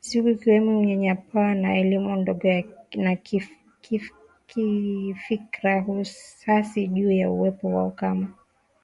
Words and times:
siku 0.00 0.28
ikiwemo 0.28 0.78
unyanyapaa 0.78 1.54
na 1.54 1.74
elimu 1.76 2.16
ndogo 2.16 2.48
na 2.94 3.16
fikra 5.16 5.86
hasi 6.46 6.88
juu 6.88 7.10
ya 7.10 7.30
uwepo 7.30 7.68
wao 7.68 7.90
kama 7.90 8.34